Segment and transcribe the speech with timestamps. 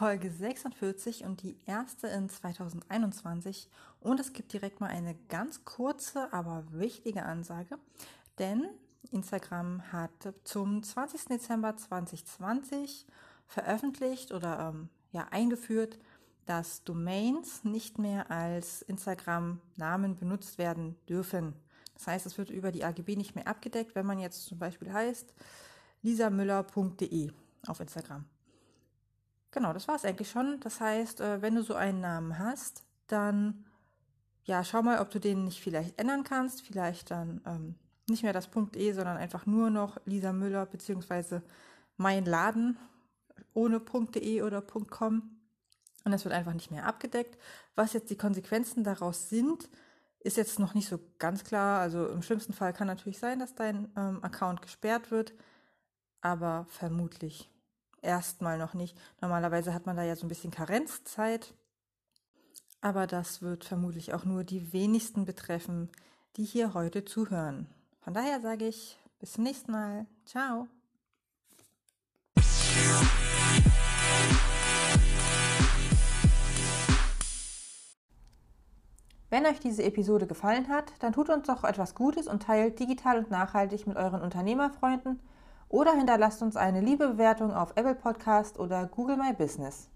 [0.00, 3.68] Folge 46 und die erste in 2021.
[4.00, 7.78] Und es gibt direkt mal eine ganz kurze, aber wichtige Ansage,
[8.38, 8.66] denn
[9.10, 11.26] Instagram hat zum 20.
[11.26, 13.04] Dezember 2020
[13.46, 15.98] veröffentlicht oder ähm, ja, eingeführt,
[16.46, 21.52] dass Domains nicht mehr als Instagram-Namen benutzt werden dürfen.
[21.92, 24.90] Das heißt, es wird über die AGB nicht mehr abgedeckt, wenn man jetzt zum Beispiel
[24.90, 25.34] heißt
[26.00, 27.32] lisamüller.de
[27.66, 28.24] auf Instagram.
[29.52, 30.60] Genau, das war es eigentlich schon.
[30.60, 33.64] Das heißt, äh, wenn du so einen Namen hast, dann
[34.44, 36.62] ja, schau mal, ob du den nicht vielleicht ändern kannst.
[36.62, 37.74] Vielleicht dann ähm,
[38.08, 41.42] nicht mehr das .e, sondern einfach nur noch Lisa Müller beziehungsweise
[41.96, 42.76] mein Laden
[43.54, 45.36] ohne .de oder .com.
[46.04, 47.38] Und das wird einfach nicht mehr abgedeckt.
[47.74, 49.68] Was jetzt die Konsequenzen daraus sind,
[50.18, 51.80] ist jetzt noch nicht so ganz klar.
[51.80, 55.32] Also im schlimmsten Fall kann natürlich sein, dass dein ähm, Account gesperrt wird,
[56.20, 57.50] aber vermutlich
[58.02, 58.96] erstmal noch nicht.
[59.20, 61.54] Normalerweise hat man da ja so ein bisschen Karenzzeit,
[62.80, 65.90] aber das wird vermutlich auch nur die wenigsten betreffen,
[66.36, 67.66] die hier heute zuhören.
[68.00, 70.06] Von daher sage ich bis zum nächsten Mal.
[70.24, 70.68] Ciao.
[79.28, 83.18] Wenn euch diese Episode gefallen hat, dann tut uns doch etwas Gutes und teilt digital
[83.18, 85.20] und nachhaltig mit euren Unternehmerfreunden
[85.70, 89.88] oder hinterlasst uns eine liebe Bewertung auf Apple Podcast oder Google My Business.